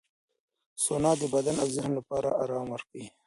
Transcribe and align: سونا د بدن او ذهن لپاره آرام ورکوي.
سونا 0.83 1.11
د 1.21 1.23
بدن 1.33 1.55
او 1.63 1.67
ذهن 1.75 1.91
لپاره 1.99 2.29
آرام 2.43 2.67
ورکوي. 2.71 3.07